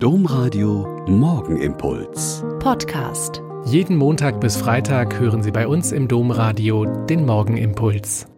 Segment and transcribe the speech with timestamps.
[0.00, 2.44] Domradio Morgenimpuls.
[2.60, 3.42] Podcast.
[3.64, 8.28] Jeden Montag bis Freitag hören Sie bei uns im Domradio den Morgenimpuls.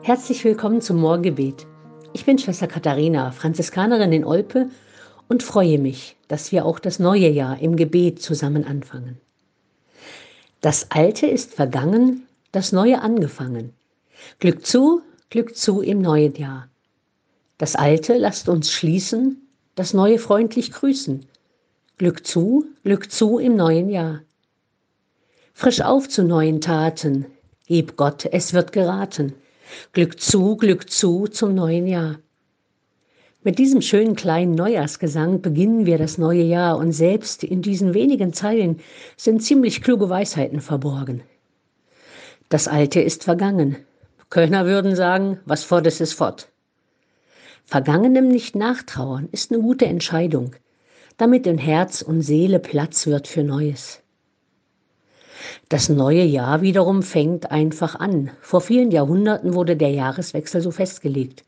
[0.00, 1.66] Herzlich willkommen zum Morgengebet.
[2.14, 4.70] Ich bin Schwester Katharina, Franziskanerin in Olpe
[5.28, 9.20] und freue mich, dass wir auch das neue Jahr im Gebet zusammen anfangen.
[10.62, 13.74] Das Alte ist vergangen, das Neue angefangen.
[14.38, 16.68] Glück zu, Glück zu im neuen Jahr.
[17.58, 19.46] Das Alte lasst uns schließen,
[19.80, 21.24] das Neue freundlich grüßen.
[21.96, 24.20] Glück zu, Glück zu im neuen Jahr.
[25.54, 27.24] Frisch auf zu neuen Taten,
[27.66, 29.32] gib Gott, es wird geraten.
[29.94, 32.18] Glück zu, Glück zu zum neuen Jahr.
[33.42, 38.34] Mit diesem schönen kleinen Neujahrsgesang beginnen wir das neue Jahr und selbst in diesen wenigen
[38.34, 38.80] Zeilen
[39.16, 41.22] sind ziemlich kluge Weisheiten verborgen.
[42.50, 43.78] Das Alte ist vergangen.
[44.28, 46.50] Kölner würden sagen, was fort ist, ist fort.
[47.64, 50.56] Vergangenem nicht nachtrauern ist eine gute Entscheidung,
[51.16, 54.00] damit in Herz und Seele Platz wird für Neues.
[55.68, 58.30] Das neue Jahr wiederum fängt einfach an.
[58.40, 61.44] Vor vielen Jahrhunderten wurde der Jahreswechsel so festgelegt.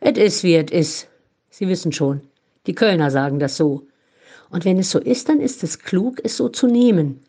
[0.00, 1.06] Et is wie et is.
[1.50, 2.20] Sie wissen schon,
[2.66, 3.86] die Kölner sagen das so.
[4.50, 7.20] Und wenn es so ist, dann ist es klug, es so zu nehmen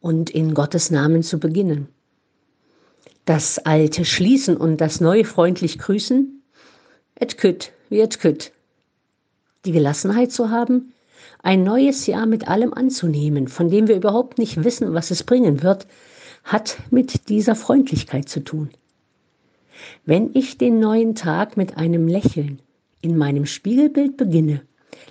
[0.00, 1.88] und in Gottes Namen zu beginnen.
[3.24, 6.42] Das Alte schließen und das Neue freundlich grüßen,
[7.16, 8.52] et kütt, wie et kütt.
[9.64, 10.92] Die Gelassenheit zu haben,
[11.42, 15.62] ein neues Jahr mit allem anzunehmen, von dem wir überhaupt nicht wissen, was es bringen
[15.62, 15.86] wird,
[16.42, 18.70] hat mit dieser Freundlichkeit zu tun.
[20.04, 22.60] Wenn ich den neuen Tag mit einem Lächeln
[23.00, 24.62] in meinem Spiegelbild beginne,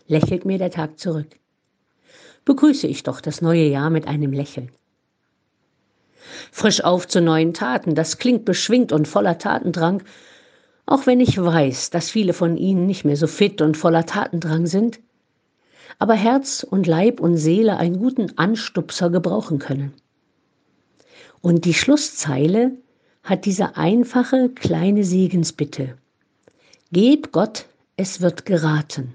[0.08, 1.28] lächelt mir der Tag zurück.
[2.46, 4.72] Begrüße ich doch das neue Jahr mit einem Lächeln.
[6.52, 10.04] Frisch auf zu neuen Taten, das klingt beschwingt und voller Tatendrang,
[10.86, 14.68] auch wenn ich weiß, dass viele von ihnen nicht mehr so fit und voller Tatendrang
[14.68, 15.00] sind,
[16.00, 19.94] aber Herz und Leib und Seele einen guten Anstupser gebrauchen können.
[21.42, 22.72] Und die Schlusszeile
[23.24, 25.98] hat diese einfache kleine Segensbitte.
[26.92, 27.66] Geb Gott,
[27.96, 29.14] es wird geraten.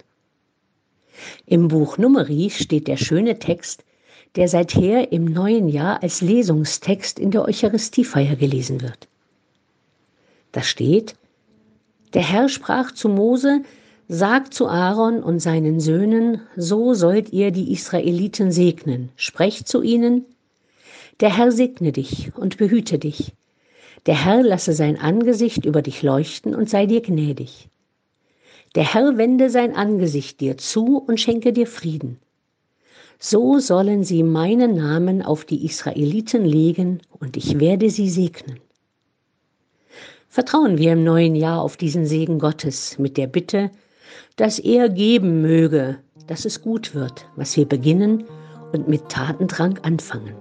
[1.46, 3.84] Im Buch Numeri steht der schöne Text,
[4.36, 9.08] der seither im neuen Jahr als Lesungstext in der Eucharistiefeier gelesen wird.
[10.52, 11.16] Da steht,
[12.14, 13.62] der Herr sprach zu Mose,
[14.10, 19.10] Sagt zu Aaron und seinen Söhnen, so sollt ihr die Israeliten segnen.
[19.16, 20.24] Sprecht zu ihnen,
[21.20, 23.34] der Herr segne dich und behüte dich.
[24.06, 27.68] Der Herr lasse sein Angesicht über dich leuchten und sei dir gnädig.
[28.76, 32.18] Der Herr wende sein Angesicht dir zu und schenke dir Frieden.
[33.18, 38.60] So sollen sie meinen Namen auf die Israeliten legen und ich werde sie segnen.
[40.38, 43.72] Vertrauen wir im neuen Jahr auf diesen Segen Gottes mit der Bitte,
[44.36, 48.22] dass er geben möge, dass es gut wird, was wir beginnen
[48.72, 50.36] und mit Tatendrang anfangen.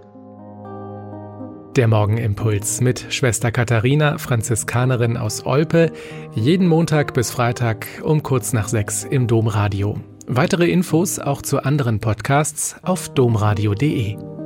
[1.75, 5.91] Der Morgenimpuls mit Schwester Katharina, Franziskanerin aus Olpe,
[6.35, 9.99] jeden Montag bis Freitag um kurz nach sechs im Domradio.
[10.27, 14.36] Weitere Infos auch zu anderen Podcasts auf domradio.de.